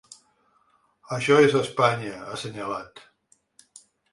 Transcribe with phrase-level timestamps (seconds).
[1.17, 3.07] Això és Espanya, ha assenyalat.